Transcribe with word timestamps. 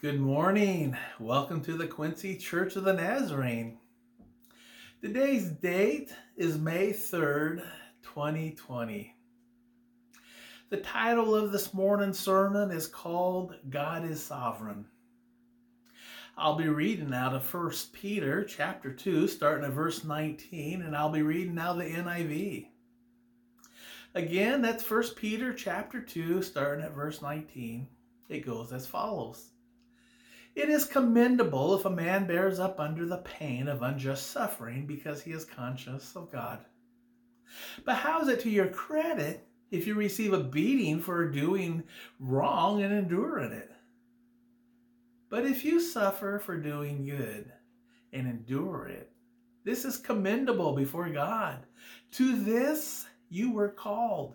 Good 0.00 0.20
morning. 0.20 0.96
Welcome 1.18 1.60
to 1.62 1.76
the 1.76 1.88
Quincy 1.88 2.36
Church 2.36 2.76
of 2.76 2.84
the 2.84 2.92
Nazarene. 2.92 3.78
Today's 5.00 5.48
date 5.48 6.14
is 6.36 6.56
May 6.56 6.90
3rd, 6.90 7.64
2020. 8.04 9.16
The 10.70 10.76
title 10.76 11.34
of 11.34 11.50
this 11.50 11.74
morning's 11.74 12.20
sermon 12.20 12.70
is 12.70 12.86
called 12.86 13.56
God 13.70 14.08
is 14.08 14.22
Sovereign. 14.22 14.86
I'll 16.36 16.54
be 16.54 16.68
reading 16.68 17.12
out 17.12 17.34
of 17.34 17.52
1 17.52 17.72
Peter 17.92 18.44
chapter 18.44 18.92
2, 18.92 19.26
starting 19.26 19.64
at 19.64 19.72
verse 19.72 20.04
19, 20.04 20.82
and 20.82 20.96
I'll 20.96 21.10
be 21.10 21.22
reading 21.22 21.58
out 21.58 21.76
the 21.76 21.82
NIV. 21.82 22.68
Again, 24.14 24.62
that's 24.62 24.88
1 24.88 25.16
Peter 25.16 25.52
chapter 25.52 26.00
2, 26.00 26.40
starting 26.42 26.84
at 26.84 26.94
verse 26.94 27.20
19. 27.20 27.88
It 28.28 28.46
goes 28.46 28.72
as 28.72 28.86
follows. 28.86 29.50
It 30.58 30.70
is 30.70 30.86
commendable 30.86 31.76
if 31.76 31.84
a 31.84 31.90
man 31.90 32.26
bears 32.26 32.58
up 32.58 32.80
under 32.80 33.06
the 33.06 33.18
pain 33.18 33.68
of 33.68 33.82
unjust 33.82 34.32
suffering 34.32 34.86
because 34.86 35.22
he 35.22 35.30
is 35.30 35.44
conscious 35.44 36.16
of 36.16 36.32
God. 36.32 36.64
But 37.84 37.94
how 37.94 38.22
is 38.22 38.28
it 38.28 38.40
to 38.40 38.50
your 38.50 38.66
credit 38.66 39.46
if 39.70 39.86
you 39.86 39.94
receive 39.94 40.32
a 40.32 40.42
beating 40.42 40.98
for 40.98 41.30
doing 41.30 41.84
wrong 42.18 42.82
and 42.82 42.92
enduring 42.92 43.52
it? 43.52 43.70
But 45.30 45.46
if 45.46 45.64
you 45.64 45.80
suffer 45.80 46.40
for 46.40 46.56
doing 46.56 47.06
good 47.06 47.52
and 48.12 48.26
endure 48.26 48.88
it, 48.88 49.12
this 49.62 49.84
is 49.84 49.96
commendable 49.96 50.74
before 50.74 51.08
God. 51.08 51.66
To 52.14 52.34
this 52.34 53.06
you 53.30 53.52
were 53.52 53.68
called 53.68 54.34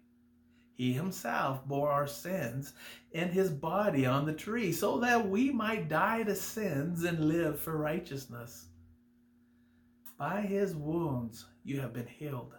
He 0.81 0.93
himself 0.93 1.63
bore 1.67 1.91
our 1.91 2.07
sins 2.07 2.73
in 3.11 3.29
his 3.29 3.51
body 3.51 4.07
on 4.07 4.25
the 4.25 4.33
tree 4.33 4.71
so 4.71 4.97
that 5.01 5.29
we 5.29 5.51
might 5.51 5.89
die 5.89 6.23
to 6.23 6.35
sins 6.35 7.03
and 7.03 7.27
live 7.27 7.59
for 7.59 7.77
righteousness. 7.77 8.65
By 10.17 10.41
his 10.41 10.75
wounds 10.75 11.45
you 11.63 11.81
have 11.81 11.93
been 11.93 12.07
healed. 12.07 12.55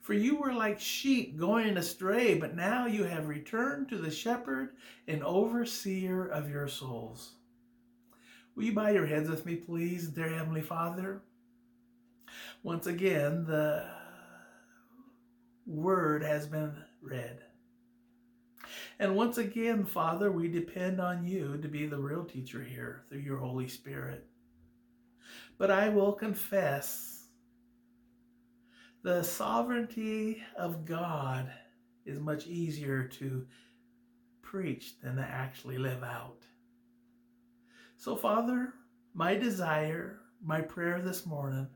For 0.00 0.12
you 0.12 0.38
were 0.40 0.52
like 0.52 0.80
sheep 0.80 1.38
going 1.38 1.76
astray, 1.76 2.34
but 2.34 2.56
now 2.56 2.86
you 2.86 3.04
have 3.04 3.28
returned 3.28 3.90
to 3.90 3.98
the 3.98 4.10
shepherd 4.10 4.70
and 5.06 5.22
overseer 5.22 6.26
of 6.26 6.50
your 6.50 6.66
souls. 6.66 7.36
Will 8.56 8.64
you 8.64 8.72
bow 8.72 8.88
your 8.88 9.06
heads 9.06 9.30
with 9.30 9.46
me, 9.46 9.54
please, 9.54 10.08
dear 10.08 10.30
Heavenly 10.30 10.62
Father? 10.62 11.22
Once 12.64 12.88
again, 12.88 13.44
the 13.44 13.84
word 15.64 16.24
has 16.24 16.48
been 16.48 16.74
read. 17.04 17.40
And 18.98 19.16
once 19.16 19.38
again, 19.38 19.84
Father, 19.84 20.30
we 20.30 20.48
depend 20.48 21.00
on 21.00 21.26
you 21.26 21.58
to 21.58 21.68
be 21.68 21.86
the 21.86 21.98
real 21.98 22.24
teacher 22.24 22.62
here 22.62 23.02
through 23.08 23.20
your 23.20 23.38
Holy 23.38 23.68
Spirit. 23.68 24.26
But 25.58 25.70
I 25.70 25.88
will 25.88 26.12
confess 26.12 27.26
the 29.02 29.22
sovereignty 29.22 30.42
of 30.56 30.84
God 30.84 31.52
is 32.06 32.18
much 32.18 32.46
easier 32.46 33.04
to 33.04 33.46
preach 34.42 35.00
than 35.00 35.16
to 35.16 35.22
actually 35.22 35.78
live 35.78 36.02
out. 36.02 36.42
So, 37.96 38.16
Father, 38.16 38.74
my 39.14 39.34
desire, 39.34 40.20
my 40.42 40.60
prayer 40.60 41.00
this 41.02 41.26
morning 41.26 41.68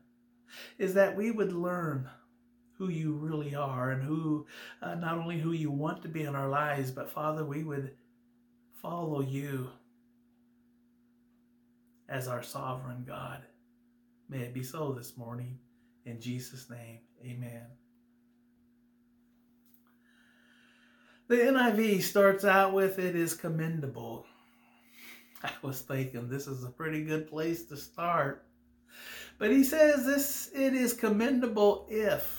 is 0.77 0.93
that 0.93 1.15
we 1.15 1.31
would 1.31 1.53
learn 1.53 2.09
who 2.79 2.89
you 2.89 3.11
really 3.11 3.53
are 3.53 3.91
and 3.91 4.01
who, 4.01 4.47
uh, 4.81 4.95
not 4.95 5.17
only 5.17 5.37
who 5.37 5.51
you 5.51 5.69
want 5.69 6.01
to 6.01 6.07
be 6.07 6.23
in 6.23 6.33
our 6.33 6.49
lives, 6.49 6.91
but 6.91 7.11
Father, 7.11 7.43
we 7.43 7.61
would 7.61 7.91
follow 8.81 9.21
you 9.21 9.69
as 12.07 12.29
our 12.29 12.41
sovereign 12.41 13.03
God. 13.05 13.43
May 14.29 14.39
it 14.39 14.53
be 14.53 14.63
so 14.63 14.93
this 14.93 15.17
morning. 15.17 15.59
In 16.05 16.21
Jesus' 16.21 16.69
name, 16.69 16.99
amen. 17.21 17.65
The 21.27 21.35
NIV 21.35 22.01
starts 22.01 22.45
out 22.45 22.73
with, 22.73 22.97
It 22.97 23.15
is 23.15 23.33
commendable. 23.35 24.25
I 25.43 25.51
was 25.61 25.81
thinking 25.81 26.29
this 26.29 26.47
is 26.47 26.63
a 26.63 26.69
pretty 26.69 27.03
good 27.03 27.29
place 27.29 27.65
to 27.65 27.77
start. 27.77 28.45
But 29.37 29.51
he 29.51 29.63
says 29.63 30.05
this, 30.05 30.49
it 30.55 30.73
is 30.73 30.93
commendable 30.93 31.87
if 31.89 32.38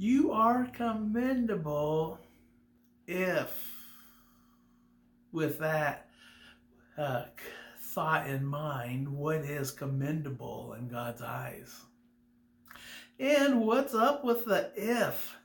you 0.00 0.32
are 0.32 0.66
commendable 0.72 2.18
if, 3.06 3.54
with 5.30 5.58
that 5.58 6.08
uh, 6.96 7.24
thought 7.78 8.26
in 8.26 8.42
mind, 8.42 9.06
what 9.06 9.42
is 9.42 9.70
commendable 9.70 10.74
in 10.78 10.88
God's 10.88 11.20
eyes? 11.20 11.82
And 13.18 13.60
what's 13.60 13.92
up 13.92 14.24
with 14.24 14.46
the 14.46 14.70
if? 14.74 15.36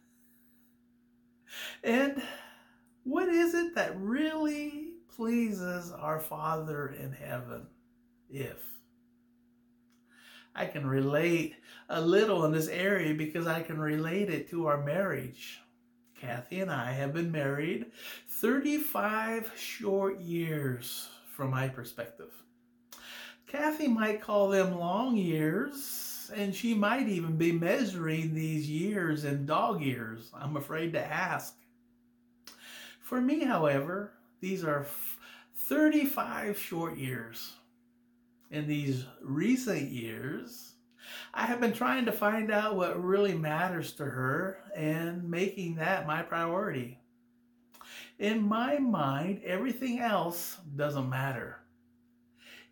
And 1.84 2.24
what 3.04 3.28
is 3.28 3.54
it 3.56 3.76
that 3.76 4.00
really 4.00 4.94
pleases 5.14 5.92
our 5.92 6.22
Father 6.22 6.96
in 6.98 7.12
heaven? 7.12 7.68
If. 8.30 8.75
I 10.56 10.66
can 10.66 10.88
relate 10.88 11.56
a 11.90 12.00
little 12.00 12.46
in 12.46 12.52
this 12.52 12.70
area 12.70 13.14
because 13.14 13.46
I 13.46 13.62
can 13.62 13.78
relate 13.78 14.30
it 14.30 14.50
to 14.52 14.68
our 14.68 14.82
marriage. 14.84 15.60
Kathy 16.20 16.62
and 16.62 16.72
I 16.72 16.94
have 16.94 17.14
been 17.14 17.32
married 17.32 17.88
35 18.28 19.52
short 19.58 20.20
years 20.22 21.10
from 21.36 21.52
my 21.52 21.68
perspective. 21.68 22.32
Kathy 23.48 23.88
might 23.88 24.22
call 24.22 24.48
them 24.48 24.80
long 24.80 25.18
years, 25.18 26.32
and 26.34 26.56
she 26.56 26.74
might 26.74 27.08
even 27.08 27.36
be 27.36 27.52
measuring 27.52 28.34
these 28.34 28.70
years 28.70 29.26
in 29.26 29.46
dog 29.46 29.82
years. 29.82 30.32
I'm 30.34 30.56
afraid 30.56 30.94
to 30.94 31.06
ask. 31.06 31.56
For 33.02 33.22
me, 33.22 33.44
however, 33.44 34.14
these 34.40 34.64
are 34.64 34.88
35 35.56 36.58
short 36.58 36.98
years 36.98 37.54
in 38.52 38.68
these 38.68 39.06
recent 39.22 39.90
years, 39.92 40.74
I 41.34 41.46
have 41.46 41.60
been 41.60 41.74
trying 41.74 42.06
to 42.06 42.12
find 42.12 42.52
out 42.52 42.76
what 42.76 43.04
really 43.04 43.34
matters 43.34 43.92
to 43.94 44.06
her 44.06 44.60
and 44.76 45.30
making 45.30 45.76
that 45.76 46.08
my 46.08 46.22
priority. 46.22 47.00
In 48.18 48.42
my 48.42 48.78
mind, 48.80 49.42
everything 49.44 50.00
else 50.00 50.58
doesn't 50.76 51.10
matter. 51.10 51.60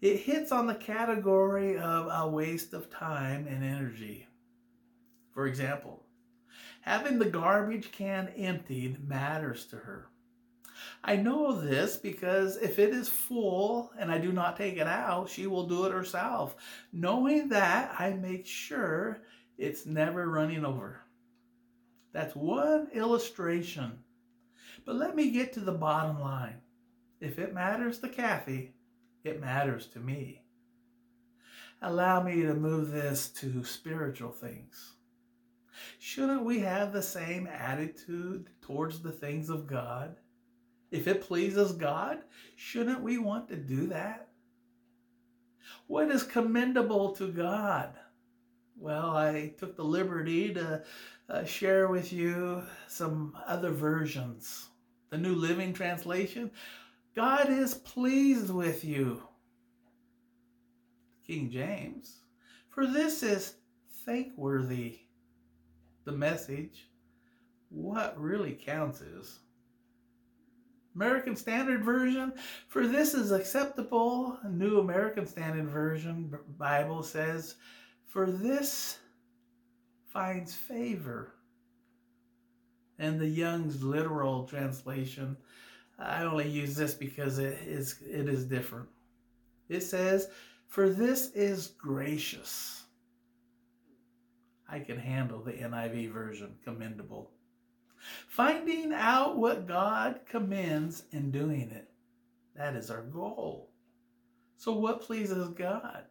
It 0.01 0.17
hits 0.17 0.51
on 0.51 0.67
the 0.67 0.75
category 0.75 1.77
of 1.77 2.07
a 2.11 2.29
waste 2.29 2.73
of 2.73 2.89
time 2.89 3.47
and 3.47 3.63
energy. 3.63 4.27
For 5.33 5.47
example, 5.47 6.03
having 6.81 7.19
the 7.19 7.29
garbage 7.29 7.91
can 7.91 8.29
emptied 8.35 9.07
matters 9.07 9.65
to 9.67 9.77
her. 9.77 10.09
I 11.03 11.17
know 11.17 11.51
this 11.51 11.97
because 11.97 12.55
if 12.57 12.79
it 12.79 12.93
is 12.93 13.09
full 13.09 13.91
and 13.99 14.09
I 14.09 14.17
do 14.19 14.31
not 14.31 14.55
take 14.55 14.77
it 14.77 14.87
out, 14.87 15.29
she 15.29 15.47
will 15.47 15.67
do 15.67 15.85
it 15.85 15.91
herself. 15.91 16.55
Knowing 16.93 17.49
that, 17.49 17.93
I 17.99 18.11
make 18.11 18.45
sure 18.45 19.21
it's 19.57 19.85
never 19.85 20.29
running 20.29 20.63
over. 20.63 21.01
That's 22.13 22.35
one 22.35 22.87
illustration. 22.93 23.99
But 24.85 24.95
let 24.95 25.15
me 25.15 25.31
get 25.31 25.51
to 25.53 25.59
the 25.59 25.73
bottom 25.73 26.21
line. 26.21 26.61
If 27.19 27.37
it 27.37 27.53
matters 27.53 27.99
to 27.99 28.09
Kathy, 28.09 28.73
it 29.25 29.41
matters 29.41 29.87
to 29.87 29.99
me. 29.99 30.43
Allow 31.81 32.23
me 32.23 32.43
to 32.43 32.53
move 32.53 32.91
this 32.91 33.27
to 33.29 33.65
spiritual 33.65 34.31
things. 34.31 34.93
Shouldn't 35.99 36.45
we 36.45 36.59
have 36.59 36.93
the 36.93 37.01
same 37.01 37.47
attitude 37.47 38.49
towards 38.61 39.01
the 39.01 39.11
things 39.11 39.49
of 39.49 39.67
God? 39.67 40.15
If 40.93 41.07
it 41.07 41.21
pleases 41.21 41.71
God, 41.71 42.19
shouldn't 42.55 43.01
we 43.01 43.17
want 43.17 43.47
to 43.47 43.55
do 43.55 43.87
that? 43.87 44.27
What 45.87 46.11
is 46.11 46.21
commendable 46.21 47.15
to 47.15 47.31
God? 47.31 47.95
Well, 48.77 49.17
I 49.17 49.55
took 49.57 49.75
the 49.75 49.83
liberty 49.83 50.53
to 50.53 50.83
uh, 51.27 51.45
share 51.45 51.87
with 51.87 52.13
you 52.13 52.61
some 52.87 53.35
other 53.47 53.71
versions. 53.71 54.67
The 55.09 55.17
New 55.17 55.33
Living 55.33 55.73
Translation 55.73 56.51
God 57.15 57.49
is 57.49 57.73
pleased 57.73 58.51
with 58.51 58.85
you. 58.85 59.23
King 61.25 61.49
James. 61.49 62.19
For 62.69 62.85
this 62.85 63.23
is 63.23 63.55
thankworthy. 64.05 64.99
The 66.05 66.11
message. 66.11 66.87
What 67.69 68.19
really 68.21 68.53
counts 68.53 69.01
is 69.01 69.39
American 70.95 71.35
Standard 71.35 71.83
Version. 71.83 72.33
For 72.67 72.87
this 72.87 73.13
is 73.13 73.31
acceptable. 73.31 74.37
New 74.49 74.79
American 74.79 75.25
Standard 75.25 75.69
Version 75.69 76.33
Bible 76.57 77.03
says, 77.03 77.55
For 78.07 78.29
this 78.29 78.99
finds 80.11 80.53
favor. 80.53 81.33
And 82.99 83.19
the 83.19 83.27
Young's 83.27 83.83
literal 83.83 84.45
translation, 84.45 85.35
I 85.97 86.23
only 86.23 86.47
use 86.47 86.75
this 86.75 86.93
because 86.93 87.39
it 87.39 87.59
is 87.65 87.99
it 88.01 88.29
is 88.29 88.45
different. 88.45 88.87
It 89.69 89.81
says, 89.81 90.29
For 90.67 90.89
this 90.89 91.31
is 91.31 91.67
gracious. 91.79 92.83
I 94.69 94.79
can 94.79 94.97
handle 94.97 95.43
the 95.43 95.51
NIV 95.51 96.11
version, 96.11 96.55
commendable. 96.63 97.31
Finding 98.27 98.93
out 98.93 99.37
what 99.37 99.67
God 99.67 100.21
commands 100.25 101.03
and 101.11 101.31
doing 101.31 101.71
it. 101.71 101.89
That 102.55 102.75
is 102.75 102.89
our 102.89 103.01
goal. 103.01 103.69
So, 104.57 104.73
what 104.73 105.01
pleases 105.01 105.49
God? 105.49 106.05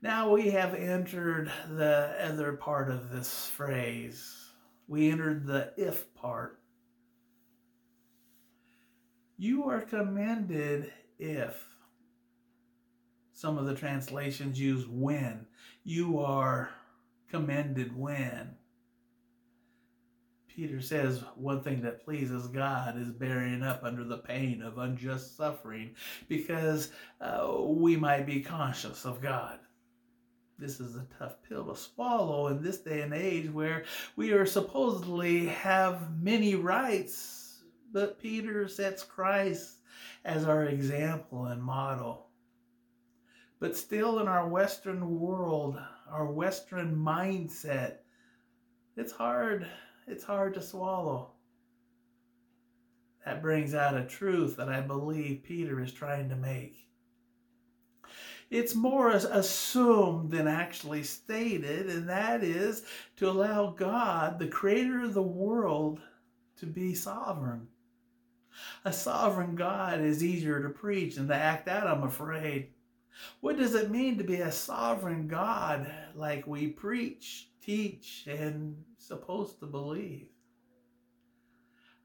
Now 0.00 0.30
we 0.30 0.50
have 0.50 0.74
entered 0.74 1.50
the 1.68 2.14
other 2.20 2.52
part 2.52 2.90
of 2.90 3.10
this 3.10 3.48
phrase. 3.48 4.52
We 4.86 5.10
entered 5.10 5.46
the 5.46 5.72
if 5.76 6.14
part. 6.14 6.60
You 9.36 9.64
are 9.68 9.80
commended 9.80 10.92
if. 11.18 11.64
Some 13.32 13.58
of 13.58 13.66
the 13.66 13.74
translations 13.74 14.58
use 14.58 14.86
when. 14.88 15.46
You 15.84 16.20
are 16.20 16.70
commended 17.30 17.96
when. 17.96 18.57
Peter 20.58 20.80
says 20.80 21.22
one 21.36 21.62
thing 21.62 21.80
that 21.82 22.04
pleases 22.04 22.48
God 22.48 22.98
is 22.98 23.10
bearing 23.10 23.62
up 23.62 23.84
under 23.84 24.02
the 24.02 24.18
pain 24.18 24.60
of 24.60 24.78
unjust 24.78 25.36
suffering 25.36 25.94
because 26.26 26.90
uh, 27.20 27.48
we 27.60 27.96
might 27.96 28.26
be 28.26 28.40
conscious 28.40 29.04
of 29.04 29.20
God. 29.20 29.60
This 30.58 30.80
is 30.80 30.96
a 30.96 31.06
tough 31.16 31.36
pill 31.48 31.66
to 31.66 31.76
swallow 31.76 32.48
in 32.48 32.60
this 32.60 32.78
day 32.78 33.02
and 33.02 33.14
age 33.14 33.48
where 33.48 33.84
we 34.16 34.32
are 34.32 34.44
supposedly 34.44 35.46
have 35.46 36.20
many 36.20 36.56
rights, 36.56 37.62
but 37.92 38.20
Peter 38.20 38.66
sets 38.66 39.04
Christ 39.04 39.76
as 40.24 40.44
our 40.44 40.64
example 40.64 41.46
and 41.46 41.62
model. 41.62 42.26
But 43.60 43.76
still, 43.76 44.18
in 44.18 44.26
our 44.26 44.48
Western 44.48 45.20
world, 45.20 45.78
our 46.10 46.26
Western 46.26 46.96
mindset, 46.96 47.98
it's 48.96 49.12
hard 49.12 49.64
it's 50.08 50.24
hard 50.24 50.54
to 50.54 50.62
swallow. 50.62 51.32
That 53.24 53.42
brings 53.42 53.74
out 53.74 53.96
a 53.96 54.04
truth 54.04 54.56
that 54.56 54.68
I 54.68 54.80
believe 54.80 55.42
Peter 55.42 55.80
is 55.80 55.92
trying 55.92 56.30
to 56.30 56.36
make. 56.36 56.88
It's 58.50 58.74
more 58.74 59.10
assumed 59.10 60.30
than 60.30 60.48
actually 60.48 61.02
stated, 61.02 61.90
and 61.90 62.08
that 62.08 62.42
is 62.42 62.84
to 63.16 63.28
allow 63.28 63.72
God, 63.72 64.38
the 64.38 64.46
creator 64.46 65.04
of 65.04 65.12
the 65.12 65.22
world, 65.22 66.00
to 66.56 66.66
be 66.66 66.94
sovereign. 66.94 67.68
A 68.86 68.92
sovereign 68.92 69.54
God 69.54 70.00
is 70.00 70.24
easier 70.24 70.62
to 70.62 70.70
preach 70.70 71.16
than 71.16 71.28
to 71.28 71.34
act 71.34 71.68
out, 71.68 71.86
I'm 71.86 72.04
afraid. 72.04 72.68
What 73.40 73.58
does 73.58 73.74
it 73.74 73.90
mean 73.90 74.16
to 74.16 74.24
be 74.24 74.36
a 74.36 74.50
sovereign 74.50 75.28
God 75.28 75.92
like 76.14 76.46
we 76.46 76.68
preach, 76.68 77.47
teach, 77.68 78.26
and 78.26 78.82
supposed 78.96 79.60
to 79.60 79.66
believe. 79.66 80.28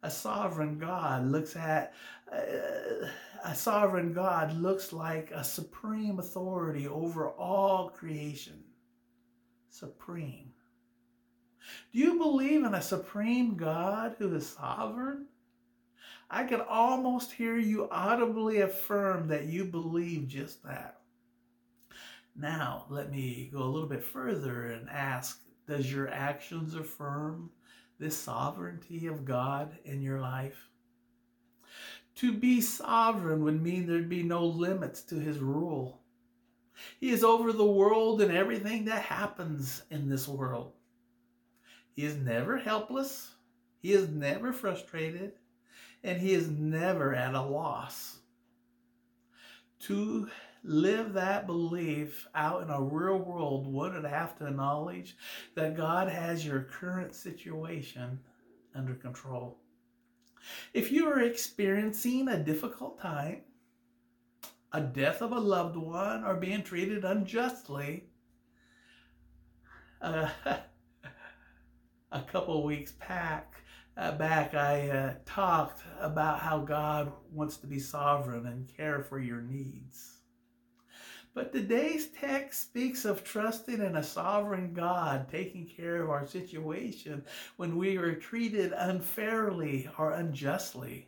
A 0.01 0.11
sovereign 0.11 0.77
God 0.77 1.25
looks 1.25 1.55
at 1.55 1.93
uh, 2.29 3.07
a 3.45 3.55
sovereign 3.55 4.11
God 4.11 4.53
looks 4.57 4.91
like 4.91 5.31
a 5.31 5.41
supreme 5.41 6.19
authority 6.19 6.85
over 6.85 7.29
all 7.29 7.89
creation. 7.89 8.61
Supreme. 9.69 10.51
Do 11.93 11.99
you 11.99 12.17
believe 12.17 12.65
in 12.65 12.73
a 12.73 12.81
supreme 12.81 13.55
God 13.55 14.15
who 14.17 14.35
is 14.35 14.45
sovereign? 14.45 15.27
I 16.29 16.43
can 16.43 16.59
almost 16.59 17.31
hear 17.31 17.57
you 17.57 17.87
audibly 17.89 18.59
affirm 18.59 19.29
that 19.29 19.45
you 19.45 19.63
believe 19.63 20.27
just 20.27 20.61
that. 20.65 20.99
Now, 22.35 22.85
let 22.89 23.11
me 23.11 23.49
go 23.53 23.59
a 23.59 23.69
little 23.69 23.87
bit 23.87 24.03
further 24.03 24.65
and 24.65 24.89
ask 24.89 25.39
does 25.67 25.91
your 25.91 26.09
actions 26.09 26.75
affirm 26.75 27.49
this 27.99 28.17
sovereignty 28.17 29.07
of 29.07 29.25
God 29.25 29.77
in 29.85 30.01
your 30.01 30.19
life? 30.19 30.69
To 32.15 32.33
be 32.33 32.61
sovereign 32.61 33.43
would 33.43 33.61
mean 33.61 33.87
there'd 33.87 34.09
be 34.09 34.23
no 34.23 34.45
limits 34.45 35.01
to 35.03 35.15
his 35.15 35.39
rule. 35.39 36.01
He 36.99 37.09
is 37.09 37.23
over 37.23 37.51
the 37.51 37.65
world 37.65 38.21
and 38.21 38.31
everything 38.31 38.85
that 38.85 39.03
happens 39.03 39.83
in 39.89 40.09
this 40.09 40.27
world. 40.27 40.73
He 41.95 42.03
is 42.03 42.15
never 42.15 42.57
helpless. 42.57 43.31
He 43.81 43.93
is 43.93 44.09
never 44.09 44.51
frustrated. 44.53 45.33
And 46.03 46.19
he 46.19 46.33
is 46.33 46.49
never 46.49 47.13
at 47.15 47.33
a 47.33 47.41
loss. 47.41 48.17
To 49.81 50.29
live 50.63 51.13
that 51.13 51.45
belief 51.45 52.27
out 52.33 52.63
in 52.63 52.69
a 52.69 52.81
real 52.81 53.17
world, 53.17 53.67
one 53.67 53.93
would 53.93 54.05
have 54.05 54.37
to 54.37 54.47
acknowledge 54.47 55.17
that 55.55 55.75
God 55.75 56.09
has 56.09 56.45
your 56.45 56.61
current 56.61 57.13
situation 57.13 58.19
under 58.73 58.93
control. 58.93 59.57
If 60.73 60.91
you 60.91 61.07
are 61.07 61.21
experiencing 61.21 62.27
a 62.27 62.37
difficult 62.37 62.99
time, 62.99 63.41
a 64.71 64.81
death 64.81 65.21
of 65.21 65.31
a 65.31 65.39
loved 65.39 65.75
one, 65.75 66.23
or 66.23 66.35
being 66.35 66.63
treated 66.63 67.05
unjustly, 67.05 68.05
uh, 70.01 70.29
a 72.11 72.21
couple 72.21 72.63
weeks 72.63 72.91
back, 72.93 73.53
uh, 73.95 74.13
back 74.13 74.53
I 74.55 74.89
uh, 74.89 75.13
talked 75.25 75.83
about 75.99 76.39
how 76.39 76.59
God 76.59 77.11
wants 77.31 77.57
to 77.57 77.67
be 77.67 77.79
sovereign 77.79 78.47
and 78.47 78.67
care 78.75 79.03
for 79.03 79.19
your 79.19 79.41
needs. 79.41 80.22
But 81.35 81.51
today's 81.51 82.09
text 82.09 82.61
speaks 82.61 83.05
of 83.05 83.23
trusting 83.23 83.81
in 83.81 83.95
a 83.95 84.03
sovereign 84.03 84.71
God 84.71 85.27
taking 85.29 85.65
care 85.65 86.03
of 86.03 86.11
our 86.11 86.27
situation 86.27 87.25
when 87.57 87.75
we 87.75 87.97
are 87.97 88.13
treated 88.13 88.71
unfairly 88.71 89.89
or 89.97 90.11
unjustly, 90.11 91.07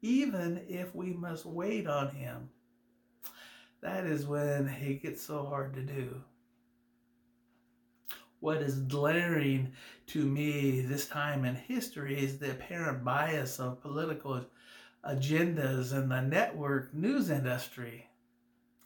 even 0.00 0.64
if 0.68 0.94
we 0.94 1.12
must 1.12 1.44
wait 1.44 1.86
on 1.86 2.08
Him. 2.08 2.48
That 3.82 4.06
is 4.06 4.24
when 4.24 4.68
it 4.68 5.02
gets 5.02 5.22
so 5.22 5.44
hard 5.44 5.74
to 5.74 5.82
do. 5.82 6.22
What 8.40 8.62
is 8.62 8.80
glaring 8.80 9.72
to 10.08 10.24
me 10.24 10.80
this 10.80 11.06
time 11.06 11.44
in 11.44 11.56
history 11.56 12.18
is 12.18 12.38
the 12.38 12.52
apparent 12.52 13.04
bias 13.04 13.60
of 13.60 13.82
political 13.82 14.46
agendas 15.04 15.92
in 15.92 16.08
the 16.08 16.22
network 16.22 16.94
news 16.94 17.28
industry 17.28 18.09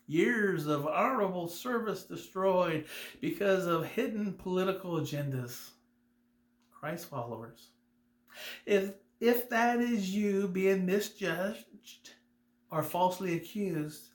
years 0.06 0.66
of 0.66 0.87
honorable 0.87 1.49
service 1.49 2.02
destroyed 2.02 2.84
because 3.20 3.66
of 3.66 3.87
hidden 3.87 4.34
political 4.34 5.00
agendas. 5.00 5.70
Christ 6.70 7.06
followers. 7.06 7.68
If 8.66 8.92
if 9.20 9.49
that 9.50 9.80
is 9.80 10.14
you 10.14 10.49
being 10.49 10.84
misjudged 10.84 12.11
or 12.70 12.82
falsely 12.82 13.34
accused, 13.34 14.08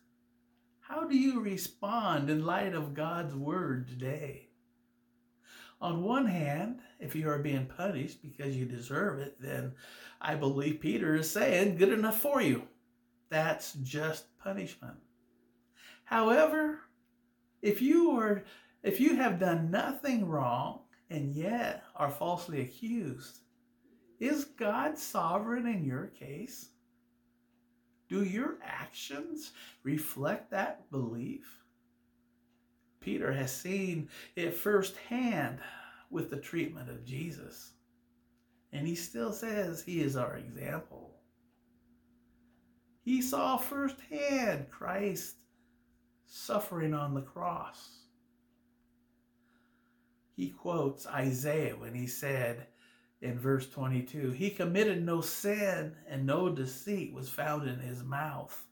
how 0.81 1.05
do 1.05 1.17
you 1.17 1.39
respond 1.39 2.29
in 2.29 2.45
light 2.45 2.75
of 2.75 2.93
God's 2.93 3.33
word 3.33 3.87
today? 3.87 4.49
On 5.81 6.03
one 6.03 6.25
hand, 6.25 6.81
if 6.99 7.15
you 7.15 7.29
are 7.29 7.39
being 7.39 7.65
punished 7.65 8.21
because 8.21 8.55
you 8.55 8.65
deserve 8.65 9.19
it, 9.19 9.39
then 9.39 9.73
I 10.19 10.35
believe 10.35 10.81
Peter 10.81 11.15
is 11.15 11.31
saying, 11.31 11.77
good 11.77 11.93
enough 11.93 12.19
for 12.19 12.41
you. 12.41 12.63
That's 13.29 13.73
just 13.73 14.37
punishment. 14.39 14.97
However, 16.09 16.79
if 17.61 17.83
you 17.83 18.19
are 18.19 18.43
if 18.81 18.99
you 18.99 19.15
have 19.17 19.39
done 19.39 19.69
nothing 19.69 20.27
wrong 20.27 20.79
and 21.11 21.35
yet 21.35 21.83
are 21.95 22.09
falsely 22.09 22.61
accused, 22.61 23.41
is 24.19 24.45
God 24.45 24.97
sovereign 24.97 25.67
in 25.67 25.85
your 25.85 26.07
case? 26.07 26.69
Do 28.07 28.23
your 28.23 28.57
actions 28.63 29.51
reflect 29.83 30.49
that 30.49 30.89
belief? 30.89 31.61
Peter 33.01 33.31
has 33.31 33.55
seen 33.55 34.09
it 34.35 34.55
firsthand 34.55 35.59
with 36.09 36.31
the 36.31 36.37
treatment 36.37 36.89
of 36.89 37.05
Jesus. 37.05 37.73
And 38.73 38.87
he 38.87 38.95
still 38.95 39.31
says 39.31 39.83
he 39.83 40.01
is 40.01 40.15
our 40.15 40.37
example. 40.37 41.13
He 43.03 43.21
saw 43.21 43.57
firsthand 43.57 44.71
Christ 44.71 45.35
suffering 46.29 46.93
on 46.93 47.13
the 47.13 47.21
cross. 47.21 47.89
He 50.35 50.49
quotes 50.49 51.05
Isaiah 51.07 51.75
when 51.75 51.93
he 51.93 52.07
said 52.07 52.67
in 53.21 53.37
verse 53.37 53.67
22 53.69 54.31
He 54.31 54.49
committed 54.51 55.03
no 55.03 55.19
sin, 55.21 55.95
and 56.07 56.25
no 56.25 56.49
deceit 56.49 57.13
was 57.13 57.29
found 57.29 57.67
in 57.67 57.79
his 57.79 58.03
mouth. 58.03 58.65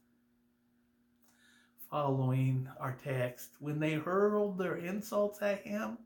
Following 1.90 2.68
our 2.78 2.96
text, 3.02 3.50
when 3.60 3.80
they 3.80 3.94
hurled 3.94 4.56
their 4.56 4.76
insults 4.76 5.42
at 5.42 5.60
him, 5.62 5.98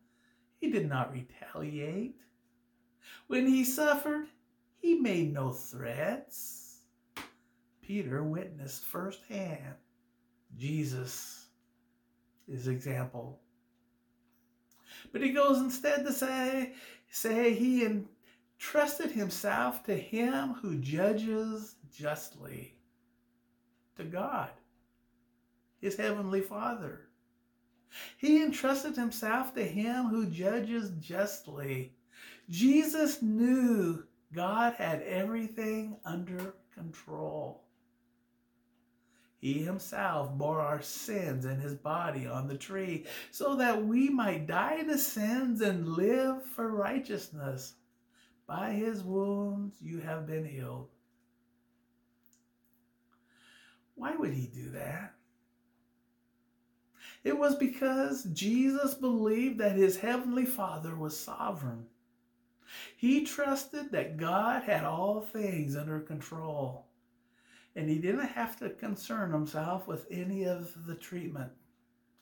he 0.60 0.70
did 0.70 0.88
not 0.88 1.12
retaliate. 1.12 2.16
When 3.26 3.46
he 3.46 3.64
suffered, 3.64 4.26
he 4.78 4.94
made 4.94 5.32
no 5.32 5.50
threats. 5.50 6.80
Peter 7.82 8.22
witnessed 8.22 8.84
firsthand 8.84 9.74
Jesus' 10.56 11.41
example. 12.66 13.40
But 15.12 15.22
he 15.22 15.30
goes 15.30 15.58
instead 15.58 16.04
to 16.04 16.12
say, 16.12 16.74
say 17.10 17.54
he 17.54 17.84
entrusted 17.84 19.10
himself 19.10 19.84
to 19.84 19.94
him 19.96 20.54
who 20.54 20.78
judges 20.78 21.76
justly, 21.94 22.76
to 23.96 24.04
God, 24.04 24.50
his 25.80 25.96
heavenly 25.96 26.40
Father. 26.40 27.08
He 28.16 28.42
entrusted 28.42 28.96
himself 28.96 29.54
to 29.54 29.64
him 29.64 30.06
who 30.06 30.26
judges 30.26 30.90
justly. 31.00 31.92
Jesus 32.48 33.20
knew 33.22 34.04
God 34.32 34.74
had 34.74 35.02
everything 35.02 35.96
under 36.04 36.54
control. 36.74 37.61
He 39.42 39.54
himself 39.54 40.30
bore 40.38 40.60
our 40.60 40.80
sins 40.80 41.46
in 41.46 41.58
his 41.58 41.74
body 41.74 42.28
on 42.28 42.46
the 42.46 42.56
tree 42.56 43.06
so 43.32 43.56
that 43.56 43.84
we 43.84 44.08
might 44.08 44.46
die 44.46 44.84
to 44.84 44.96
sins 44.96 45.60
and 45.60 45.88
live 45.88 46.44
for 46.44 46.68
righteousness. 46.68 47.74
By 48.46 48.70
his 48.70 49.02
wounds 49.02 49.74
you 49.80 49.98
have 49.98 50.28
been 50.28 50.44
healed. 50.44 50.90
Why 53.96 54.14
would 54.14 54.32
he 54.32 54.46
do 54.46 54.70
that? 54.70 55.12
It 57.24 57.36
was 57.36 57.56
because 57.56 58.22
Jesus 58.32 58.94
believed 58.94 59.58
that 59.58 59.74
his 59.74 59.96
heavenly 59.96 60.46
Father 60.46 60.94
was 60.94 61.18
sovereign. 61.18 61.86
He 62.96 63.24
trusted 63.24 63.90
that 63.90 64.18
God 64.18 64.62
had 64.62 64.84
all 64.84 65.20
things 65.20 65.76
under 65.76 65.98
control 65.98 66.86
and 67.74 67.88
he 67.88 67.98
didn't 67.98 68.26
have 68.26 68.58
to 68.58 68.70
concern 68.70 69.32
himself 69.32 69.86
with 69.86 70.06
any 70.10 70.44
of 70.44 70.86
the 70.86 70.94
treatment, 70.94 71.50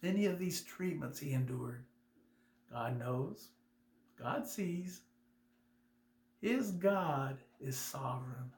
any 0.02 0.26
of 0.26 0.38
these 0.38 0.62
treatments 0.62 1.18
he 1.18 1.32
endured. 1.32 1.84
God 2.72 2.98
knows, 2.98 3.48
God 4.20 4.46
sees. 4.46 5.00
His 6.40 6.70
God 6.70 7.38
is 7.60 7.76
sovereign. 7.76 8.50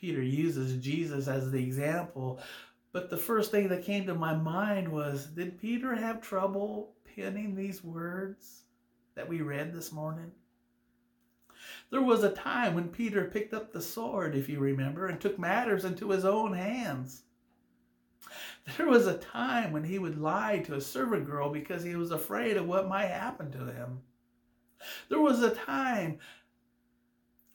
Peter 0.00 0.22
uses 0.22 0.76
Jesus 0.76 1.26
as 1.26 1.50
the 1.50 1.62
example, 1.62 2.40
but 2.92 3.10
the 3.10 3.16
first 3.16 3.50
thing 3.50 3.68
that 3.68 3.84
came 3.84 4.06
to 4.06 4.14
my 4.14 4.34
mind 4.34 4.88
was 4.88 5.26
did 5.26 5.60
Peter 5.60 5.94
have 5.94 6.20
trouble 6.20 6.92
penning 7.16 7.54
these 7.54 7.82
words 7.82 8.62
that 9.16 9.28
we 9.28 9.40
read 9.40 9.74
this 9.74 9.90
morning? 9.90 10.30
There 11.90 12.02
was 12.02 12.22
a 12.22 12.30
time 12.30 12.74
when 12.74 12.90
Peter 12.90 13.24
picked 13.24 13.54
up 13.54 13.72
the 13.72 13.80
sword, 13.80 14.34
if 14.34 14.48
you 14.48 14.60
remember, 14.60 15.06
and 15.06 15.18
took 15.18 15.38
matters 15.38 15.84
into 15.84 16.10
his 16.10 16.24
own 16.24 16.52
hands. 16.52 17.22
There 18.76 18.86
was 18.86 19.06
a 19.06 19.16
time 19.16 19.72
when 19.72 19.84
he 19.84 19.98
would 19.98 20.18
lie 20.18 20.58
to 20.66 20.74
a 20.74 20.80
servant 20.80 21.24
girl 21.24 21.50
because 21.50 21.82
he 21.82 21.96
was 21.96 22.10
afraid 22.10 22.58
of 22.58 22.66
what 22.66 22.88
might 22.88 23.06
happen 23.06 23.50
to 23.52 23.72
him. 23.72 24.00
There 25.08 25.20
was 25.20 25.42
a 25.42 25.54
time 25.54 26.18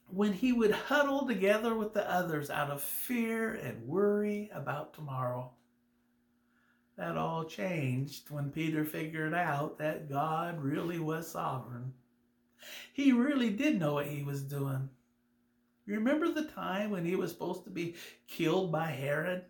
when 0.07 0.33
he 0.33 0.51
would 0.51 0.71
huddle 0.71 1.27
together 1.27 1.75
with 1.75 1.93
the 1.93 2.09
others 2.09 2.49
out 2.49 2.71
of 2.71 2.81
fear 2.81 3.53
and 3.53 3.87
worry 3.87 4.49
about 4.53 4.93
tomorrow. 4.93 5.51
That 6.97 7.17
all 7.17 7.45
changed 7.45 8.29
when 8.29 8.51
Peter 8.51 8.83
figured 8.83 9.33
out 9.33 9.77
that 9.77 10.09
God 10.09 10.59
really 10.59 10.99
was 10.99 11.31
sovereign 11.31 11.93
he 12.93 13.11
really 13.11 13.49
did 13.49 13.79
know 13.79 13.95
what 13.95 14.07
he 14.07 14.23
was 14.23 14.43
doing. 14.43 14.89
Remember 15.85 16.29
the 16.29 16.45
time 16.45 16.91
when 16.91 17.05
he 17.05 17.15
was 17.15 17.31
supposed 17.31 17.65
to 17.65 17.69
be 17.69 17.95
killed 18.27 18.71
by 18.71 18.87
Herod? 18.87 19.43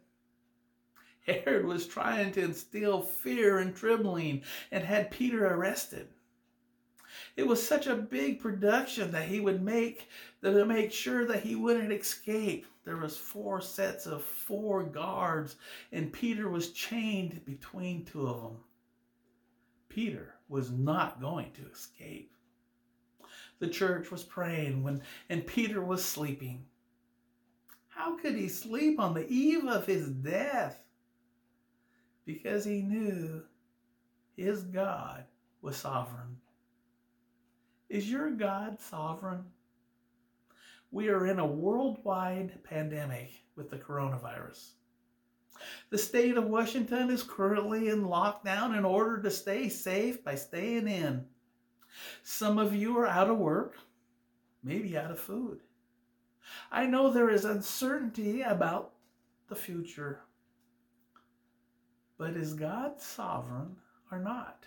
Herod 1.27 1.65
was 1.65 1.87
trying 1.87 2.31
to 2.33 2.41
instill 2.41 3.01
fear 3.01 3.59
and 3.59 3.75
trembling 3.75 4.41
and 4.71 4.83
had 4.83 5.11
Peter 5.11 5.45
arrested. 5.45 6.07
It 7.37 7.47
was 7.47 7.65
such 7.65 7.87
a 7.87 7.95
big 7.95 8.39
production 8.39 9.11
that 9.11 9.27
he 9.27 9.39
would 9.39 9.61
make 9.61 10.09
that 10.41 10.51
to 10.51 10.65
make 10.65 10.91
sure 10.91 11.25
that 11.25 11.43
he 11.43 11.55
wouldn't 11.55 11.93
escape. 11.93 12.65
There 12.83 12.97
was 12.97 13.15
four 13.15 13.61
sets 13.61 14.05
of 14.05 14.23
four 14.23 14.83
guards 14.83 15.55
and 15.91 16.11
Peter 16.11 16.49
was 16.49 16.71
chained 16.71 17.45
between 17.45 18.05
two 18.05 18.27
of 18.27 18.41
them. 18.41 18.57
Peter 19.87 20.33
was 20.49 20.71
not 20.71 21.21
going 21.21 21.51
to 21.51 21.69
escape 21.71 22.31
the 23.59 23.67
church 23.67 24.11
was 24.11 24.23
praying 24.23 24.83
when 24.83 25.01
and 25.29 25.45
Peter 25.45 25.83
was 25.83 26.03
sleeping. 26.03 26.65
How 27.87 28.17
could 28.17 28.35
he 28.35 28.47
sleep 28.47 28.99
on 28.99 29.13
the 29.13 29.27
eve 29.27 29.65
of 29.65 29.85
his 29.85 30.09
death? 30.09 30.83
Because 32.25 32.65
he 32.65 32.81
knew 32.81 33.43
his 34.35 34.63
God 34.63 35.25
was 35.61 35.77
sovereign. 35.77 36.37
Is 37.89 38.09
your 38.09 38.31
God 38.31 38.79
sovereign? 38.79 39.43
We 40.91 41.09
are 41.09 41.27
in 41.27 41.39
a 41.39 41.45
worldwide 41.45 42.63
pandemic 42.63 43.43
with 43.55 43.69
the 43.69 43.77
coronavirus. 43.77 44.71
The 45.91 45.97
state 45.97 46.37
of 46.37 46.45
Washington 46.45 47.09
is 47.09 47.23
currently 47.23 47.89
in 47.89 48.03
lockdown 48.03 48.77
in 48.77 48.85
order 48.85 49.21
to 49.21 49.31
stay 49.31 49.69
safe 49.69 50.23
by 50.23 50.35
staying 50.35 50.87
in. 50.87 51.25
Some 52.23 52.57
of 52.57 52.75
you 52.75 52.97
are 52.97 53.07
out 53.07 53.29
of 53.29 53.37
work, 53.37 53.75
maybe 54.63 54.97
out 54.97 55.11
of 55.11 55.19
food. 55.19 55.59
I 56.71 56.85
know 56.85 57.09
there 57.09 57.29
is 57.29 57.45
uncertainty 57.45 58.41
about 58.41 58.93
the 59.47 59.55
future. 59.55 60.21
But 62.17 62.31
is 62.31 62.53
God 62.53 63.01
sovereign 63.01 63.75
or 64.11 64.19
not? 64.19 64.65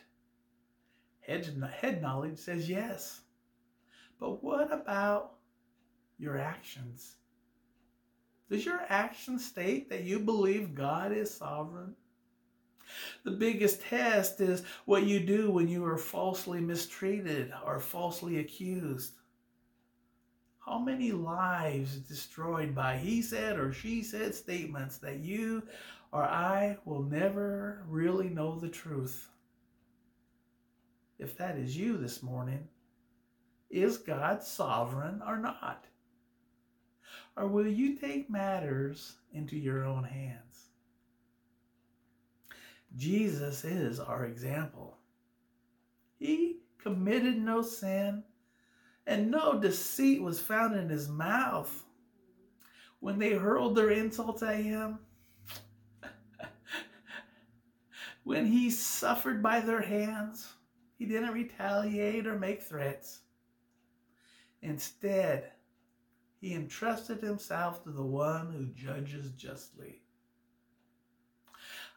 Head, 1.20 2.02
knowledge 2.02 2.38
says 2.38 2.68
yes. 2.68 3.22
But 4.20 4.42
what 4.42 4.72
about 4.72 5.32
your 6.18 6.38
actions? 6.38 7.16
Does 8.48 8.64
your 8.64 8.80
action 8.88 9.38
state 9.38 9.90
that 9.90 10.04
you 10.04 10.20
believe 10.20 10.74
God 10.74 11.12
is 11.12 11.32
sovereign? 11.32 11.94
The 13.26 13.32
biggest 13.32 13.80
test 13.80 14.40
is 14.40 14.62
what 14.84 15.02
you 15.02 15.18
do 15.18 15.50
when 15.50 15.66
you 15.66 15.84
are 15.84 15.98
falsely 15.98 16.60
mistreated 16.60 17.52
or 17.64 17.80
falsely 17.80 18.38
accused. 18.38 19.14
How 20.64 20.78
many 20.78 21.10
lives 21.10 21.96
destroyed 21.96 22.72
by 22.72 22.98
he 22.98 23.20
said 23.22 23.58
or 23.58 23.72
she 23.72 24.04
said 24.04 24.32
statements 24.32 24.98
that 24.98 25.18
you 25.18 25.64
or 26.12 26.22
I 26.22 26.78
will 26.84 27.02
never 27.02 27.82
really 27.88 28.28
know 28.28 28.60
the 28.60 28.68
truth? 28.68 29.28
If 31.18 31.36
that 31.36 31.56
is 31.56 31.76
you 31.76 31.96
this 31.96 32.22
morning, 32.22 32.68
is 33.70 33.98
God 33.98 34.44
sovereign 34.44 35.20
or 35.26 35.36
not? 35.36 35.84
Or 37.36 37.48
will 37.48 37.66
you 37.66 37.96
take 37.96 38.30
matters 38.30 39.16
into 39.32 39.56
your 39.56 39.84
own 39.84 40.04
hands? 40.04 40.65
Jesus 42.94 43.64
is 43.64 43.98
our 43.98 44.24
example. 44.24 44.96
He 46.18 46.60
committed 46.78 47.36
no 47.36 47.62
sin, 47.62 48.22
and 49.06 49.30
no 49.30 49.58
deceit 49.58 50.22
was 50.22 50.40
found 50.40 50.76
in 50.76 50.88
his 50.88 51.08
mouth. 51.08 51.84
When 53.00 53.18
they 53.18 53.32
hurled 53.32 53.74
their 53.74 53.90
insults 53.90 54.42
at 54.42 54.56
him, 54.56 54.98
when 58.24 58.46
he 58.46 58.70
suffered 58.70 59.42
by 59.42 59.60
their 59.60 59.82
hands, 59.82 60.54
he 60.98 61.04
didn't 61.04 61.34
retaliate 61.34 62.26
or 62.26 62.38
make 62.38 62.62
threats. 62.62 63.20
Instead, 64.62 65.52
he 66.40 66.54
entrusted 66.54 67.20
himself 67.20 67.82
to 67.84 67.90
the 67.90 68.02
one 68.02 68.52
who 68.52 68.66
judges 68.66 69.30
justly. 69.32 70.02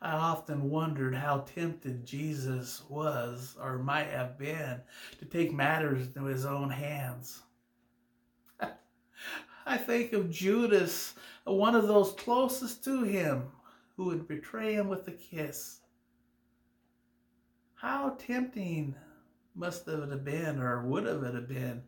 I 0.02 0.14
often 0.14 0.70
wondered 0.70 1.14
how 1.14 1.40
tempted 1.40 2.06
Jesus 2.06 2.84
was 2.88 3.58
or 3.62 3.80
might 3.80 4.08
have 4.08 4.38
been 4.38 4.80
to 5.20 5.26
take 5.26 5.54
matters 5.54 6.08
into 6.08 6.24
his 6.24 6.46
own 6.46 6.70
hands. 6.70 7.42
I 9.66 9.78
think 9.78 10.14
of 10.14 10.32
Judas, 10.32 11.16
one 11.44 11.76
of 11.76 11.88
those 11.88 12.14
closest 12.14 12.84
to 12.86 13.04
him, 13.04 13.44
who 13.98 14.06
would 14.06 14.30
betray 14.30 14.76
him 14.76 14.88
with 14.88 15.06
a 15.10 15.12
kiss. 15.12 15.82
How 17.76 18.16
tempting 18.18 18.96
must 19.56 19.86
it 19.90 20.10
have 20.10 20.24
been, 20.24 20.60
or 20.60 20.86
would 20.86 21.06
have 21.06 21.24
it 21.24 21.36
have 21.36 21.50
been, 21.50 21.84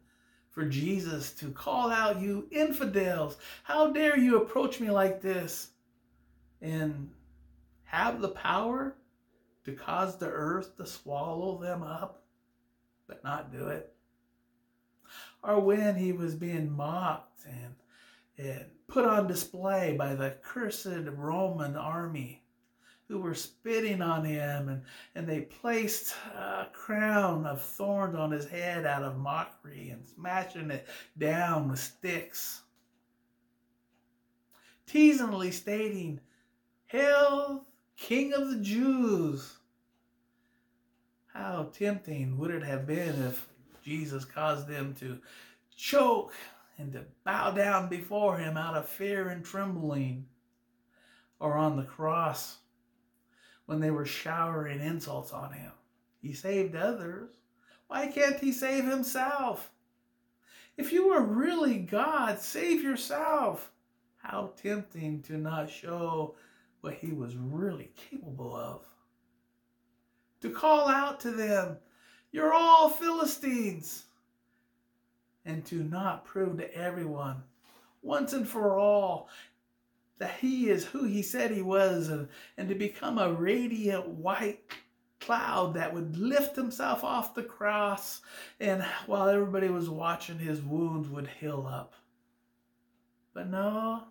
for 0.50 0.65
Jesus 0.65 1.32
to 1.36 1.51
call 1.51 1.89
out, 1.89 2.20
You 2.20 2.50
infidels, 2.51 3.38
how 3.63 3.91
dare 3.91 4.20
you 4.20 4.41
approach 4.41 4.82
me 4.82 4.91
like 4.91 5.22
this? 5.22 5.70
And 6.62 7.10
have 7.92 8.22
the 8.22 8.30
power 8.30 8.96
to 9.66 9.74
cause 9.74 10.18
the 10.18 10.30
earth 10.30 10.78
to 10.78 10.86
swallow 10.88 11.58
them 11.58 11.84
up, 11.84 12.24
but 13.06 13.22
not 13.22 13.52
do 13.52 13.68
it. 13.68 13.94
Or 15.44 15.60
when 15.60 15.98
he 15.98 16.14
was 16.14 16.34
being 16.34 16.72
mocked 16.72 17.46
and, 17.46 17.76
and 18.38 18.66
put 18.88 19.04
on 19.04 19.28
display 19.28 19.94
by 19.98 20.16
the 20.16 20.38
cursed 20.42 20.88
Roman 21.18 21.76
army 21.76 22.44
who 23.10 23.20
were 23.20 23.36
spitting 23.36 24.02
on 24.02 24.24
him 24.24 24.70
and, 24.70 24.84
and 25.16 25.28
they 25.28 25.42
placed 25.42 26.16
a 26.34 26.68
crown 26.72 27.46
of 27.46 27.62
thorns 27.62 28.16
on 28.16 28.32
his 28.32 28.48
head 28.48 28.86
out 28.86 29.04
of 29.04 29.18
mockery 29.18 29.90
and 29.90 30.08
smashing 30.08 30.72
it 30.72 30.88
down 31.18 31.70
with 31.70 31.80
sticks. 31.80 32.62
Teasingly 34.88 35.52
stating, 35.52 36.22
Hail, 36.86 37.66
King 38.01 38.34
of 38.34 38.50
the 38.50 38.58
Jews! 38.58 39.58
How 41.27 41.70
tempting 41.72 42.36
would 42.39 42.50
it 42.50 42.63
have 42.63 42.88
been 42.88 43.24
if 43.24 43.48
Jesus 43.86 44.25
caused 44.25 44.67
them 44.67 44.96
to 44.96 45.20
choke 45.77 46.34
and 46.79 46.91
to 46.93 47.05
bow 47.24 47.51
down 47.51 47.89
before 47.89 48.39
him 48.39 48.58
out 48.58 48.75
of 48.75 48.89
fear 48.89 49.29
and 49.29 49.46
trembling, 49.46 50.25
or 51.39 51.53
on 51.53 51.77
the 51.77 51.84
cross 51.84 52.58
when 53.67 53.79
they 53.79 53.91
were 53.91 54.05
showering 54.05 54.81
insults 54.81 55.31
on 55.31 55.53
him. 55.53 55.72
He 56.24 56.34
saved 56.34 56.75
others. 56.75 57.29
Why 57.88 58.08
can't 58.08 58.39
he 58.39 58.51
save 58.51 58.84
himself? 58.84 59.70
If 60.75 60.91
you 60.91 61.10
are 61.10 61.22
really 61.22 61.77
God, 61.77 62.39
save 62.39 62.81
yourself. 62.81 63.72
How 64.17 64.53
tempting 64.58 65.22
to 65.24 65.38
not 65.38 65.70
show 65.70 66.34
what 66.82 66.96
he 66.96 67.12
was 67.12 67.36
really 67.36 67.92
capable 67.96 68.56
of. 68.56 68.82
To 70.42 70.50
call 70.50 70.88
out 70.88 71.20
to 71.22 71.32
them, 71.32 71.78
You're 72.32 72.54
all 72.54 72.90
Philistines. 72.90 74.06
And 75.44 75.66
to 75.66 75.84
not 75.84 76.26
prove 76.26 76.58
to 76.58 76.76
everyone, 76.76 77.42
once 78.04 78.34
and 78.34 78.48
for 78.48 78.78
all, 78.78 79.28
that 80.22 80.36
he 80.40 80.70
is 80.70 80.86
who 80.86 81.04
he 81.04 81.24
said 81.24 81.50
he 81.50 81.64
was 81.64 82.10
and, 82.10 82.28
and 82.56 82.70
to 82.70 82.76
become 82.76 83.18
a 83.18 83.34
radiant 83.34 84.08
white 84.08 84.62
cloud 85.20 85.74
that 85.74 85.92
would 85.92 86.16
lift 86.16 86.56
himself 86.56 87.04
off 87.04 87.34
the 87.34 87.42
cross 87.42 88.22
and 88.60 88.84
while 89.08 89.28
everybody 89.28 89.68
was 89.68 89.90
watching 89.90 90.38
his 90.38 90.62
wounds 90.62 91.10
would 91.10 91.28
heal 91.40 91.68
up 91.68 91.94
but 93.34 93.48
no 93.48 94.04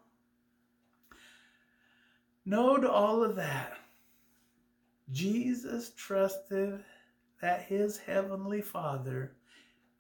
no 2.51 2.77
to 2.77 2.91
all 2.91 3.23
of 3.23 3.37
that 3.37 3.79
jesus 5.13 5.93
trusted 5.97 6.83
that 7.41 7.63
his 7.63 7.97
heavenly 7.97 8.61
father 8.61 9.33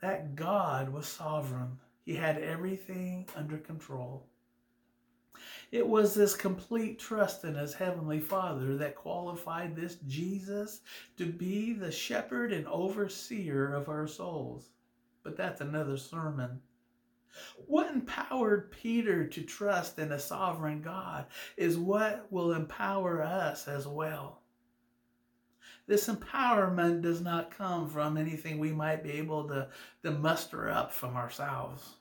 that 0.02 0.34
god 0.34 0.88
was 0.88 1.06
sovereign 1.06 1.78
he 2.04 2.14
had 2.14 2.36
everything 2.38 3.24
under 3.36 3.56
control 3.56 4.26
it 5.70 5.86
was 5.86 6.14
this 6.14 6.34
complete 6.34 6.98
trust 6.98 7.44
in 7.44 7.54
his 7.54 7.74
heavenly 7.74 8.18
Father 8.18 8.76
that 8.78 8.96
qualified 8.96 9.76
this 9.76 9.96
Jesus 10.08 10.80
to 11.16 11.26
be 11.26 11.72
the 11.72 11.92
shepherd 11.92 12.52
and 12.52 12.66
overseer 12.66 13.72
of 13.72 13.88
our 13.88 14.08
souls. 14.08 14.70
But 15.22 15.36
that's 15.36 15.60
another 15.60 15.96
sermon. 15.96 16.60
What 17.66 17.92
empowered 17.92 18.70
Peter 18.70 19.26
to 19.26 19.42
trust 19.42 19.98
in 19.98 20.12
a 20.12 20.18
sovereign 20.18 20.82
God 20.82 21.26
is 21.56 21.78
what 21.78 22.26
will 22.30 22.52
empower 22.52 23.22
us 23.22 23.68
as 23.68 23.86
well. 23.86 24.40
This 25.86 26.08
empowerment 26.08 27.02
does 27.02 27.20
not 27.20 27.50
come 27.50 27.88
from 27.88 28.16
anything 28.16 28.58
we 28.58 28.72
might 28.72 29.02
be 29.02 29.12
able 29.12 29.48
to, 29.48 29.68
to 30.04 30.10
muster 30.10 30.70
up 30.70 30.92
from 30.92 31.16
ourselves. 31.16 31.96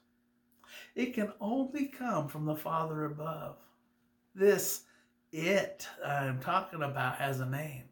It 0.95 1.13
can 1.13 1.33
only 1.39 1.87
come 1.87 2.27
from 2.27 2.45
the 2.45 2.55
Father 2.55 3.05
above. 3.05 3.57
This 4.35 4.83
it 5.31 5.87
I'm 6.05 6.39
talking 6.39 6.83
about 6.83 7.15
has 7.15 7.39
a 7.39 7.45
name. 7.45 7.83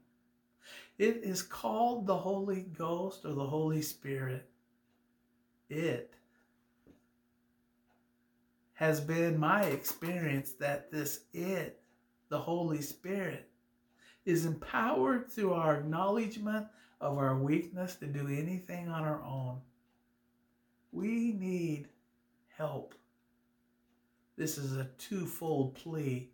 It 0.97 1.21
is 1.23 1.43
called 1.43 2.08
the 2.08 2.17
Holy 2.17 2.62
Ghost 2.62 3.26
or 3.26 3.34
the 3.34 3.45
Holy 3.45 3.82
Spirit. 3.82 4.50
It 5.69 6.13
has 8.77 9.01
been 9.01 9.39
my 9.39 9.63
experience 9.63 10.51
that 10.59 10.91
this 10.91 11.21
it, 11.33 11.81
the 12.29 12.37
Holy 12.37 12.79
Spirit, 12.79 13.49
is 14.23 14.45
empowered 14.45 15.31
through 15.31 15.53
our 15.53 15.77
acknowledgement 15.77 16.67
of 17.01 17.17
our 17.17 17.35
weakness 17.39 17.95
to 17.95 18.05
do 18.05 18.27
anything 18.27 18.87
on 18.87 19.03
our 19.03 19.23
own. 19.23 19.57
We 20.91 21.33
need 21.33 21.87
help. 22.55 22.93
This 24.37 24.59
is 24.59 24.77
a 24.77 24.89
twofold 24.99 25.73
plea. 25.73 26.29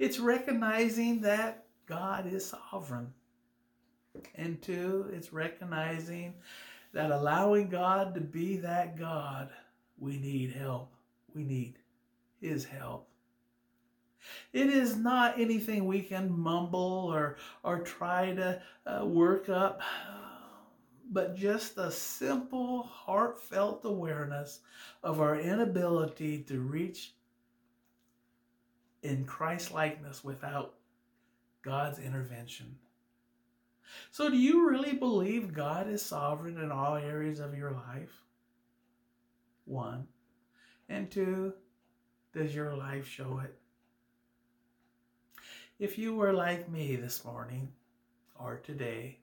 It's 0.00 0.18
recognizing 0.18 1.20
that 1.20 1.66
God 1.86 2.26
is 2.26 2.52
sovereign. 2.72 3.14
And 4.34 4.60
two, 4.60 5.08
it's 5.12 5.32
recognizing 5.32 6.34
that 6.92 7.12
allowing 7.12 7.68
God 7.68 8.12
to 8.16 8.20
be 8.20 8.56
that 8.56 8.98
God, 8.98 9.50
we 10.00 10.18
need 10.18 10.50
help. 10.50 10.92
We 11.34 11.44
need 11.44 11.74
His 12.40 12.64
help. 12.64 13.08
It 14.52 14.68
is 14.68 14.96
not 14.96 15.40
anything 15.40 15.86
we 15.86 16.02
can 16.02 16.30
mumble 16.30 17.10
or, 17.12 17.36
or 17.62 17.80
try 17.80 18.34
to 18.34 18.60
uh, 18.86 19.04
work 19.06 19.48
up 19.48 19.80
but 21.10 21.34
just 21.34 21.76
a 21.76 21.90
simple, 21.90 22.84
heartfelt 22.84 23.84
awareness 23.84 24.60
of 25.02 25.20
our 25.20 25.36
inability 25.36 26.38
to 26.44 26.60
reach 26.60 27.12
in 29.02 29.24
Christ 29.24 29.72
likeness 29.72 30.22
without 30.22 30.74
God's 31.62 31.98
intervention. 31.98 32.76
So, 34.12 34.30
do 34.30 34.36
you 34.36 34.68
really 34.68 34.92
believe 34.92 35.52
God 35.52 35.88
is 35.88 36.00
sovereign 36.00 36.58
in 36.58 36.70
all 36.70 36.94
areas 36.94 37.40
of 37.40 37.56
your 37.56 37.72
life? 37.72 38.22
One. 39.64 40.06
And 40.90 41.08
two, 41.08 41.54
does 42.34 42.52
your 42.52 42.74
life 42.74 43.06
show 43.06 43.40
it? 43.44 43.56
If 45.78 45.96
you 45.96 46.16
were 46.16 46.32
like 46.32 46.68
me 46.68 46.96
this 46.96 47.24
morning 47.24 47.70
or 48.34 48.56
today, 48.56 49.20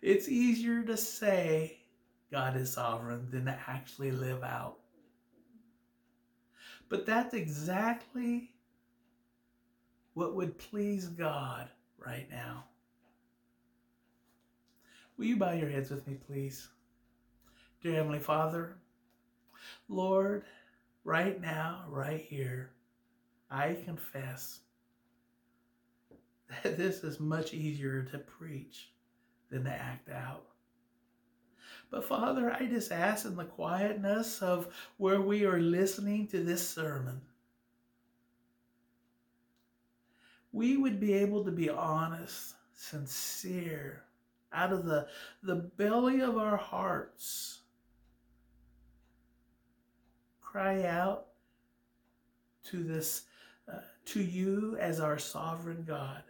it's 0.00 0.30
easier 0.30 0.82
to 0.84 0.96
say 0.96 1.76
God 2.32 2.56
is 2.56 2.72
sovereign 2.72 3.28
than 3.30 3.44
to 3.44 3.58
actually 3.68 4.10
live 4.10 4.42
out. 4.42 4.78
But 6.88 7.04
that's 7.04 7.34
exactly 7.34 8.50
what 10.14 10.34
would 10.34 10.56
please 10.56 11.08
God 11.08 11.68
right 11.98 12.28
now. 12.30 12.64
Will 15.18 15.26
you 15.26 15.36
bow 15.36 15.52
your 15.52 15.68
heads 15.68 15.90
with 15.90 16.06
me, 16.08 16.14
please? 16.14 16.70
Dear 17.82 17.94
Heavenly 17.94 18.18
Father, 18.18 18.78
Lord, 19.88 20.44
right 21.04 21.40
now, 21.40 21.84
right 21.88 22.20
here, 22.20 22.70
I 23.50 23.76
confess 23.84 24.60
that 26.62 26.76
this 26.76 27.04
is 27.04 27.20
much 27.20 27.54
easier 27.54 28.02
to 28.04 28.18
preach 28.18 28.90
than 29.50 29.64
to 29.64 29.70
act 29.70 30.08
out. 30.10 30.44
But 31.90 32.06
Father, 32.06 32.50
I 32.50 32.64
just 32.64 32.90
ask 32.90 33.26
in 33.26 33.36
the 33.36 33.44
quietness 33.44 34.40
of 34.40 34.68
where 34.96 35.20
we 35.20 35.44
are 35.44 35.60
listening 35.60 36.26
to 36.28 36.42
this 36.42 36.66
sermon, 36.66 37.20
we 40.52 40.76
would 40.76 41.00
be 41.00 41.12
able 41.14 41.44
to 41.44 41.50
be 41.50 41.68
honest, 41.68 42.54
sincere, 42.74 44.04
out 44.52 44.72
of 44.72 44.84
the, 44.84 45.06
the 45.42 45.56
belly 45.56 46.20
of 46.20 46.36
our 46.36 46.56
hearts. 46.56 47.61
Cry 50.52 50.84
out 50.84 51.28
to 52.64 52.84
this, 52.84 53.22
uh, 53.72 53.78
to 54.06 54.22
you 54.22 54.76
as 54.80 55.00
our 55.00 55.18
sovereign 55.18 55.84
God. 55.86 56.22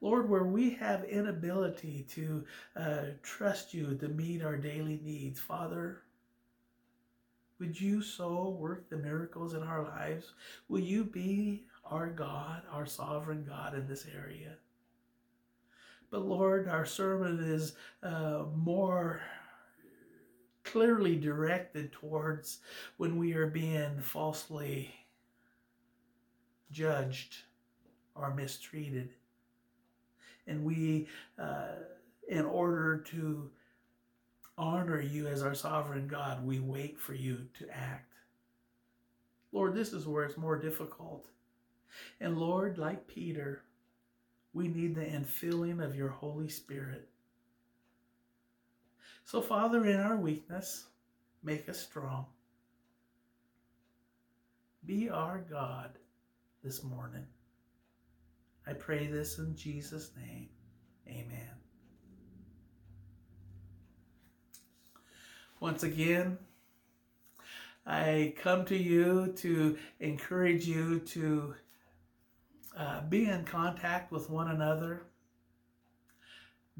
Lord, 0.00 0.28
where 0.30 0.44
we 0.44 0.70
have 0.74 1.04
inability 1.04 2.06
to 2.10 2.44
uh, 2.76 3.02
trust 3.22 3.74
you 3.74 3.96
to 3.96 4.08
meet 4.08 4.42
our 4.44 4.56
daily 4.58 5.00
needs, 5.04 5.40
Father, 5.40 6.02
Would 7.60 7.80
you 7.80 8.02
so 8.02 8.50
work 8.50 8.88
the 8.90 8.96
miracles 8.96 9.54
in 9.54 9.62
our 9.62 9.82
lives? 9.84 10.34
Will 10.68 10.80
you 10.80 11.04
be 11.04 11.64
our 11.84 12.08
God, 12.10 12.62
our 12.70 12.86
sovereign 12.86 13.44
God 13.48 13.74
in 13.74 13.86
this 13.86 14.06
area? 14.14 14.56
But 16.10 16.26
Lord, 16.26 16.68
our 16.68 16.86
sermon 16.86 17.40
is 17.40 17.74
uh, 18.02 18.44
more 18.54 19.22
clearly 20.72 21.16
directed 21.16 21.92
towards 21.92 22.60
when 22.96 23.18
we 23.18 23.34
are 23.34 23.46
being 23.46 24.00
falsely 24.00 24.90
judged 26.70 27.36
or 28.14 28.34
mistreated. 28.34 29.10
And 30.46 30.64
we, 30.64 31.08
uh, 31.38 31.74
in 32.26 32.46
order 32.46 32.98
to 33.10 33.50
honor 34.56 35.00
you 35.00 35.26
as 35.26 35.42
our 35.42 35.54
sovereign 35.54 36.08
God, 36.08 36.44
we 36.44 36.58
wait 36.58 36.98
for 36.98 37.14
you 37.14 37.46
to 37.58 37.68
act. 37.70 38.14
Lord, 39.52 39.74
this 39.74 39.92
is 39.92 40.06
where 40.06 40.24
it's 40.24 40.38
more 40.38 40.56
difficult. 40.56 41.26
And 42.18 42.38
Lord, 42.38 42.78
like 42.78 43.06
Peter, 43.06 43.62
we 44.54 44.68
need 44.68 44.94
the 44.94 45.02
infilling 45.02 45.84
of 45.84 45.94
your 45.94 46.08
Holy 46.08 46.48
Spirit. 46.48 47.08
So, 49.24 49.40
Father, 49.40 49.86
in 49.86 50.00
our 50.00 50.16
weakness, 50.16 50.86
make 51.42 51.68
us 51.68 51.80
strong. 51.80 52.26
Be 54.84 55.08
our 55.08 55.38
God 55.38 55.90
this 56.62 56.82
morning. 56.82 57.26
I 58.66 58.72
pray 58.72 59.06
this 59.06 59.38
in 59.38 59.56
Jesus' 59.56 60.10
name. 60.16 60.48
Amen. 61.08 61.50
Once 65.60 65.84
again, 65.84 66.38
I 67.86 68.34
come 68.40 68.64
to 68.66 68.76
you 68.76 69.32
to 69.36 69.78
encourage 70.00 70.66
you 70.66 71.00
to 71.00 71.54
uh, 72.76 73.02
be 73.02 73.26
in 73.26 73.44
contact 73.44 74.10
with 74.10 74.30
one 74.30 74.48
another. 74.48 75.04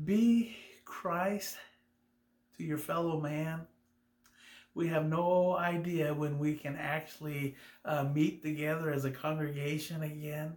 Be 0.05 0.57
Christ 0.85 1.57
your 2.63 2.79
fellow 2.79 3.21
man. 3.21 3.67
We 4.75 4.89
have 4.89 5.07
no 5.07 5.57
idea 5.57 6.15
when 6.15 6.39
we 6.39 6.55
can 6.55 6.77
actually 6.77 7.57
uh, 7.85 8.05
meet 8.05 8.43
together 8.43 8.91
as 8.91 9.05
a 9.05 9.11
congregation 9.11 10.03
again. 10.03 10.57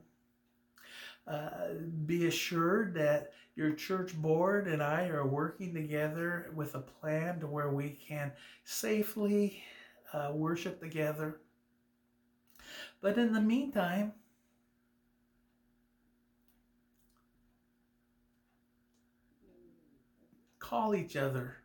Uh, 1.27 1.73
be 2.05 2.27
assured 2.27 2.93
that 2.93 3.33
your 3.55 3.71
church 3.73 4.15
board 4.15 4.67
and 4.67 4.81
I 4.81 5.07
are 5.07 5.25
working 5.25 5.73
together 5.73 6.51
with 6.55 6.75
a 6.75 6.79
plan 6.79 7.39
to 7.39 7.47
where 7.47 7.69
we 7.69 7.89
can 8.07 8.31
safely 8.63 9.63
uh, 10.13 10.31
worship 10.33 10.79
together. 10.79 11.39
But 13.01 13.17
in 13.17 13.33
the 13.33 13.41
meantime, 13.41 14.13
call 20.59 20.95
each 20.95 21.15
other, 21.15 21.57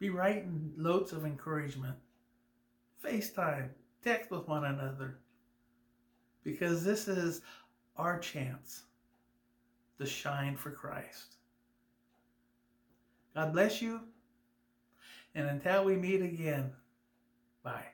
be 0.00 0.10
writing 0.10 0.72
notes 0.76 1.12
of 1.12 1.26
encouragement, 1.26 1.94
FaceTime, 3.04 3.68
text 4.02 4.30
with 4.30 4.48
one 4.48 4.64
another, 4.64 5.18
because 6.42 6.82
this 6.82 7.06
is 7.06 7.42
our 7.96 8.18
chance 8.18 8.84
to 9.98 10.06
shine 10.06 10.56
for 10.56 10.70
Christ. 10.70 11.36
God 13.34 13.52
bless 13.52 13.80
you. 13.82 14.00
And 15.34 15.46
until 15.46 15.84
we 15.84 15.96
meet 15.96 16.22
again, 16.22 16.72
bye. 17.62 17.84